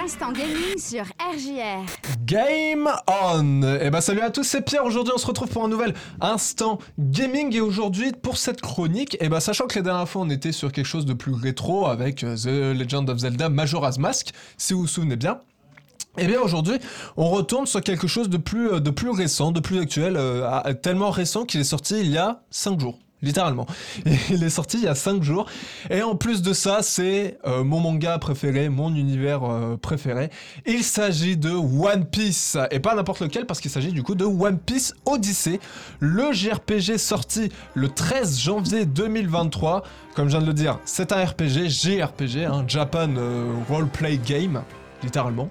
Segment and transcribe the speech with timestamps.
[0.00, 1.84] l'instant gaming sur RJR.
[2.24, 4.84] Game on Eh ben salut à tous, c'est Pierre.
[4.84, 9.28] Aujourd'hui, on se retrouve pour un nouvel instant gaming et aujourd'hui pour cette chronique, eh
[9.28, 12.22] ben sachant que la dernière fois on était sur quelque chose de plus rétro avec
[12.22, 15.40] euh, The Legend of Zelda Majora's Mask, si vous vous souvenez bien.
[16.16, 16.78] Eh bien aujourd'hui,
[17.16, 20.74] on retourne sur quelque chose de plus, euh, de plus récent, de plus actuel, euh,
[20.74, 23.66] tellement récent qu'il est sorti il y a 5 jours littéralement.
[24.30, 25.46] Il est sorti il y a 5 jours.
[25.90, 30.30] Et en plus de ça, c'est euh, mon manga préféré, mon univers euh, préféré.
[30.66, 32.56] Il s'agit de One Piece.
[32.70, 35.60] Et pas n'importe lequel, parce qu'il s'agit du coup de One Piece Odyssey,
[36.00, 39.82] le JRPG sorti le 13 janvier 2023.
[40.14, 44.62] Comme je viens de le dire, c'est un RPG, JRPG, un Japan euh, Roleplay Game
[45.02, 45.50] littéralement.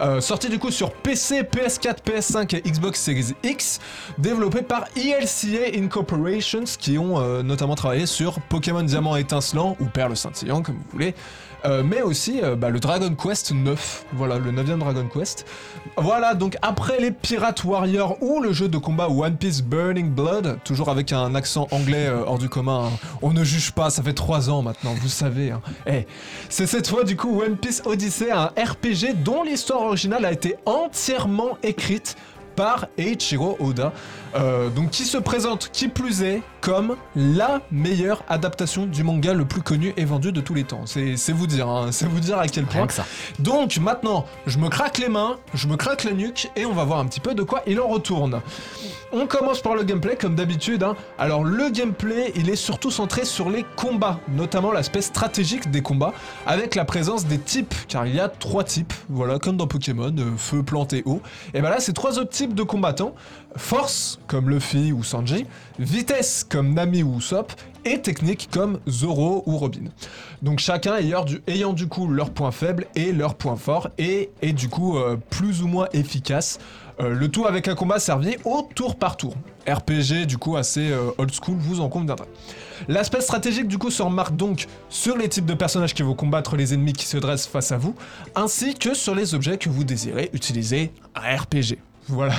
[0.00, 3.80] Euh, sorti du coup sur PC, PS4, PS5 et Xbox Series X,
[4.16, 10.16] développé par ELCA Incorporations qui ont euh, notamment travaillé sur Pokémon Diamant étincelant ou Perle
[10.16, 11.14] scintillant comme vous voulez,
[11.66, 15.44] euh, mais aussi bah, le Dragon Quest 9, voilà, le 9 Dragon Quest.
[15.98, 20.60] Voilà, donc après les Pirate Warriors ou le jeu de combat One Piece Burning Blood,
[20.64, 23.08] toujours avec un accent anglais hors du commun, hein.
[23.20, 25.50] on ne juge pas, ça fait 3 ans maintenant, vous savez.
[25.50, 25.60] Hein.
[25.86, 26.06] Eh,
[26.48, 28.50] c'est cette fois du coup One Piece Odyssey, un
[29.24, 32.16] Dont l'histoire originale a été entièrement écrite
[32.56, 33.92] par Eiichiro Oda,
[34.34, 39.44] euh, donc qui se présente qui plus est comme la meilleure adaptation du manga le
[39.44, 40.82] plus connu et vendu de tous les temps.
[40.84, 42.88] C'est vous dire, hein, c'est vous dire à quel point.
[42.88, 43.04] ça.
[43.38, 46.84] Donc maintenant, je me craque les mains, je me craque la nuque et on va
[46.84, 48.40] voir un petit peu de quoi il en retourne.
[49.12, 50.84] On commence par le gameplay comme d'habitude.
[50.84, 50.94] Hein.
[51.18, 56.12] Alors le gameplay, il est surtout centré sur les combats, notamment l'aspect stratégique des combats,
[56.46, 60.14] avec la présence des types, car il y a trois types, voilà, comme dans Pokémon,
[60.16, 61.20] euh, feu, plante et eau.
[61.54, 63.14] Et ben là, c'est trois autres types de combattants.
[63.56, 65.44] Force, comme Luffy ou Sanji,
[65.80, 67.52] vitesse, comme Nami ou Usopp,
[67.84, 69.88] et technique comme Zoro ou Robin.
[70.40, 74.30] Donc chacun ayant du, ayant du coup leurs points faibles et leurs points forts, et,
[74.52, 76.60] du coup euh, plus ou moins efficace.
[77.00, 79.34] Euh, le tout avec un combat servi au tour par tour.
[79.68, 82.26] RPG du coup assez euh, old school, vous en conviendrez.
[82.86, 86.54] L'aspect stratégique du coup se remarque donc sur les types de personnages qui vont combattre
[86.54, 87.96] les ennemis qui se dressent face à vous,
[88.36, 91.78] ainsi que sur les objets que vous désirez utiliser un RPG.
[92.08, 92.34] Voilà.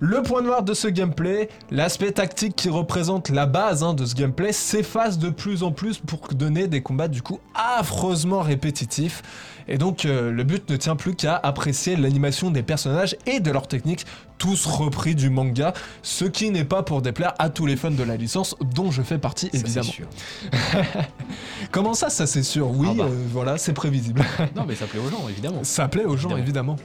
[0.00, 4.14] Le point noir de ce gameplay, l'aspect tactique qui représente la base hein, de ce
[4.14, 9.22] gameplay, s'efface de plus en plus pour donner des combats du coup affreusement répétitifs.
[9.70, 13.50] Et donc euh, le but ne tient plus qu'à apprécier l'animation des personnages et de
[13.50, 14.06] leurs techniques,
[14.38, 18.02] tous repris du manga, ce qui n'est pas pour déplaire à tous les fans de
[18.02, 19.82] la licence, dont je fais partie évidemment.
[19.90, 20.06] sûr.
[21.72, 22.70] Comment ça, ça c'est sûr?
[22.70, 23.04] Oui, Ah bah.
[23.04, 24.22] euh, voilà, c'est prévisible.
[24.56, 25.60] Non, mais ça plaît aux gens, évidemment.
[25.64, 26.76] Ça plaît aux gens, évidemment.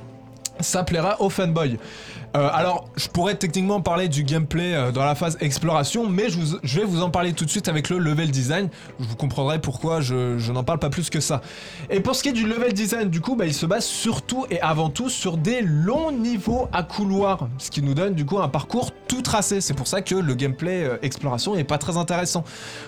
[0.59, 1.77] Ça plaira aux fanboys.
[2.35, 6.79] Euh, alors, je pourrais techniquement parler du gameplay euh, dans la phase exploration, mais je,
[6.79, 8.69] vais vous en parler tout de suite avec le level design.
[8.97, 11.41] Vous comprendrez pourquoi je, n'en parle pas plus que ça.
[11.91, 14.47] Et pour ce qui est du level design, du coup, bah, il se base surtout
[14.49, 18.39] et avant tout sur des longs niveaux à couloir, ce qui nous donne du coup
[18.39, 19.61] un parcours tout tracé.
[19.61, 22.43] C'est pour ça que le gameplay euh, exploration est pas très intéressant.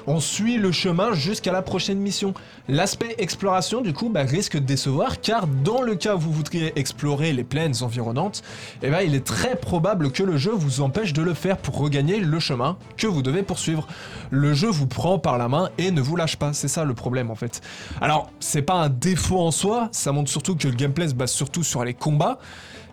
[0.07, 2.33] On suit le chemin jusqu'à la prochaine mission.
[2.67, 6.73] L'aspect exploration, du coup, bah, risque de décevoir, car dans le cas où vous voudriez
[6.79, 8.41] explorer les plaines environnantes,
[8.81, 11.77] eh ben, il est très probable que le jeu vous empêche de le faire pour
[11.77, 13.87] regagner le chemin que vous devez poursuivre.
[14.31, 16.93] Le jeu vous prend par la main et ne vous lâche pas, c'est ça le
[16.93, 17.61] problème en fait.
[18.01, 21.31] Alors, c'est pas un défaut en soi, ça montre surtout que le gameplay se base
[21.31, 22.39] surtout sur les combats,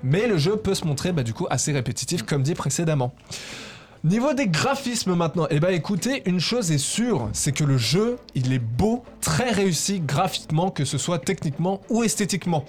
[0.02, 3.14] mais le jeu peut se montrer bah, du coup assez répétitif comme dit précédemment.
[4.04, 8.18] Niveau des graphismes maintenant, eh ben écoutez, une chose est sûre, c'est que le jeu,
[8.34, 12.64] il est beau, très réussi graphiquement, que ce soit techniquement ou esthétiquement.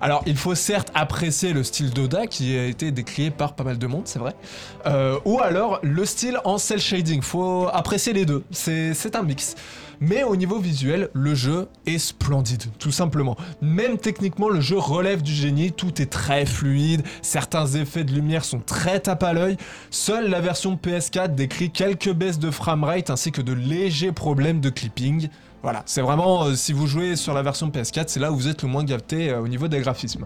[0.00, 3.76] Alors, il faut certes apprécier le style d'Oda, qui a été décrié par pas mal
[3.76, 4.34] de monde, c'est vrai,
[4.86, 9.22] euh, ou alors le style en cel shading, faut apprécier les deux, c'est c'est un
[9.22, 9.56] mix.
[10.00, 13.36] Mais au niveau visuel, le jeu est splendide, tout simplement.
[13.62, 18.44] Même techniquement, le jeu relève du génie, tout est très fluide, certains effets de lumière
[18.44, 19.56] sont très tape à l'œil.
[19.90, 24.68] Seule la version PS4 décrit quelques baisses de framerate ainsi que de légers problèmes de
[24.68, 25.28] clipping.
[25.66, 28.46] Voilà, c'est vraiment, euh, si vous jouez sur la version PS4, c'est là où vous
[28.46, 30.24] êtes le moins gâté euh, au niveau des graphismes.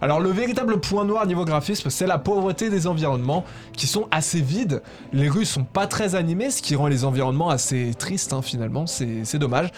[0.00, 4.40] Alors le véritable point noir niveau graphisme, c'est la pauvreté des environnements, qui sont assez
[4.40, 4.82] vides.
[5.12, 8.86] Les rues sont pas très animées, ce qui rend les environnements assez tristes hein, finalement,
[8.86, 9.70] c'est dommage.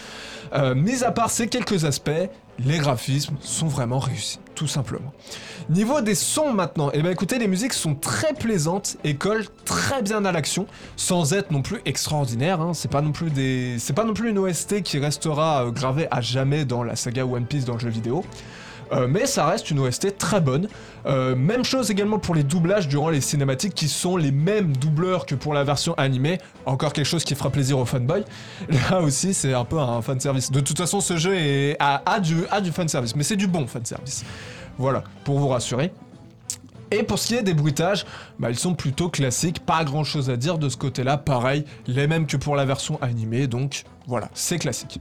[0.53, 2.11] Euh, mis à part ces quelques aspects,
[2.59, 5.13] les graphismes sont vraiment réussis, tout simplement.
[5.69, 10.01] Niveau des sons maintenant, et ben écoutez, les musiques sont très plaisantes et collent très
[10.01, 10.67] bien à l'action,
[10.97, 12.59] sans être non plus extraordinaires.
[12.59, 12.73] hein.
[12.73, 16.09] C'est pas non plus des, c'est pas non plus une OST qui restera euh, gravée
[16.11, 18.25] à jamais dans la saga One Piece dans le jeu vidéo.
[18.91, 20.67] Euh, mais ça reste une OST très bonne.
[21.05, 25.25] Euh, même chose également pour les doublages durant les cinématiques qui sont les mêmes doubleurs
[25.25, 26.39] que pour la version animée.
[26.65, 28.25] Encore quelque chose qui fera plaisir aux fanboys.
[28.91, 30.51] Là aussi, c'est un peu un fanservice.
[30.51, 31.35] De toute façon, ce jeu
[31.79, 34.23] a, du, a du fanservice, mais c'est du bon fanservice.
[34.77, 35.91] Voilà, pour vous rassurer.
[36.91, 38.05] Et pour ce qui est des bruitages,
[38.39, 42.07] bah, ils sont plutôt classiques, pas grand chose à dire de ce côté-là, pareil, les
[42.07, 44.99] mêmes que pour la version animée, donc voilà, c'est classique.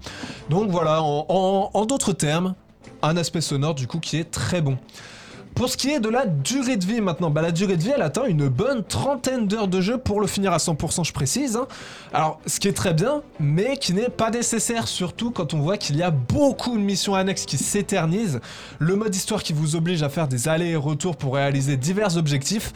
[0.50, 2.55] Donc voilà, en d'autres termes,
[3.03, 4.79] un aspect sonore du coup qui est très bon.
[5.55, 7.91] Pour ce qui est de la durée de vie maintenant, bah la durée de vie
[7.93, 11.57] elle atteint une bonne trentaine d'heures de jeu pour le finir à 100% je précise.
[11.57, 11.67] hein.
[12.13, 15.77] Alors ce qui est très bien, mais qui n'est pas nécessaire surtout quand on voit
[15.77, 18.41] qu'il y a beaucoup de missions annexes qui s'éternisent,
[18.79, 22.17] le mode histoire qui vous oblige à faire des allers et retours pour réaliser divers
[22.17, 22.73] objectifs.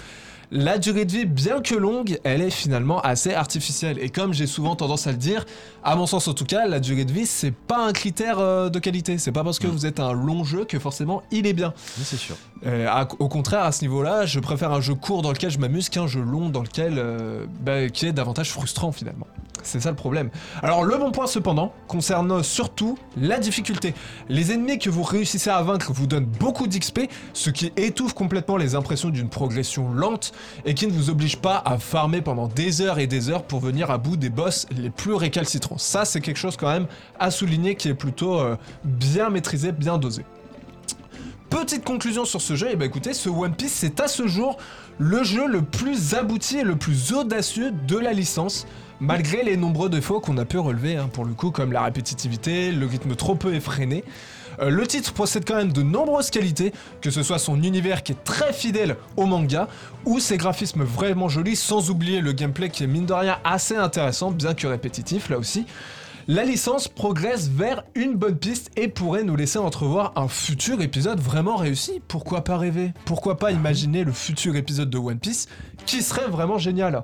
[0.55, 3.97] La durée de vie, bien que longue, elle est finalement assez artificielle.
[4.03, 5.47] Et comme j'ai souvent tendance à le dire,
[5.83, 8.69] à mon sens en tout cas, la durée de vie, c'est pas un critère euh,
[8.69, 9.17] de qualité.
[9.17, 11.73] C'est pas parce que vous êtes un long jeu que forcément il est bien.
[11.97, 12.37] Oui, c'est sûr.
[12.67, 15.59] Euh, à- au contraire, à ce niveau-là, je préfère un jeu court dans lequel je
[15.59, 19.27] m'amuse qu'un jeu long dans lequel euh, bah, qui est davantage frustrant finalement.
[19.63, 20.31] C'est ça le problème.
[20.63, 23.95] Alors le bon point cependant concerne surtout la difficulté.
[24.29, 28.57] Les ennemis que vous réussissez à vaincre vous donnent beaucoup d'XP, ce qui étouffe complètement
[28.57, 30.33] les impressions d'une progression lente
[30.65, 33.61] et qui ne vous oblige pas à farmer pendant des heures et des heures pour
[33.61, 35.79] venir à bout des boss les plus récalcitrants.
[35.79, 36.87] Ça c'est quelque chose quand même
[37.19, 40.25] à souligner qui est plutôt euh, bien maîtrisé, bien dosé.
[41.53, 44.57] Petite conclusion sur ce jeu, et bah écoutez, ce One Piece c'est à ce jour
[44.99, 48.67] le jeu le plus abouti et le plus audacieux de la licence,
[49.01, 52.73] malgré les nombreux défauts qu'on a pu relever hein, pour le coup, comme la répétitivité,
[52.73, 54.03] le rythme trop peu effréné.
[54.61, 56.73] Euh, le titre possède quand même de nombreuses qualités,
[57.03, 59.69] que ce soit son univers qui est très fidèle au manga,
[60.07, 63.77] ou ses graphismes vraiment jolis, sans oublier le gameplay qui est mine de rien assez
[63.77, 65.67] intéressant, bien que répétitif là aussi.
[66.29, 71.19] La licence progresse vers une bonne piste et pourrait nous laisser entrevoir un futur épisode
[71.19, 72.01] vraiment réussi.
[72.07, 72.93] Pourquoi pas rêver?
[73.07, 75.49] Pourquoi pas imaginer le futur épisode de One Piece
[75.85, 77.03] qui serait vraiment génial?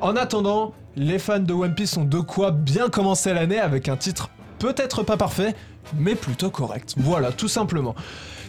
[0.00, 3.96] En attendant, les fans de One Piece ont de quoi bien commencer l'année avec un
[3.96, 4.30] titre
[4.62, 5.56] peut-être pas parfait,
[5.98, 6.94] mais plutôt correct.
[6.96, 7.96] Voilà, tout simplement.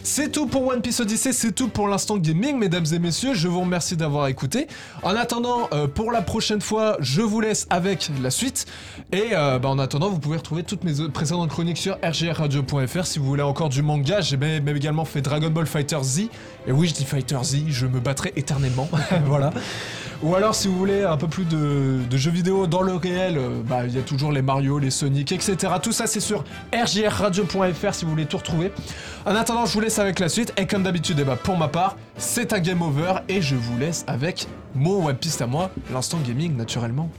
[0.04, 3.34] C'est tout pour One Piece Odyssey, c'est tout pour l'instant gaming, mesdames et messieurs.
[3.34, 4.68] Je vous remercie d'avoir écouté.
[5.02, 8.66] En attendant, euh, pour la prochaine fois, je vous laisse avec la suite.
[9.10, 13.18] Et euh, bah, en attendant, vous pouvez retrouver toutes mes précédentes chroniques sur rgrradio.fr si
[13.18, 14.20] vous voulez encore du manga.
[14.20, 16.28] J'ai même également fait Dragon Ball Fighter Z.
[16.68, 18.88] Et oui, je dis Fighter Z, je me battrai éternellement.
[19.24, 19.52] voilà.
[20.24, 23.60] Ou alors, si vous voulez un peu plus de, jeux vidéo dans le réel, euh,
[23.62, 25.74] bah, il y a toujours les Mario, les Sonic, etc.
[25.82, 28.72] Tout ça, c'est sur rgrradio.fr si vous voulez tout retrouver.
[29.26, 30.54] En attendant, je vous laisse avec la suite.
[30.56, 33.16] Et comme d'habitude, eh bah, pour ma part, c'est un game over.
[33.28, 37.10] Et je vous laisse avec mon Piece à moi, l'instant gaming, naturellement.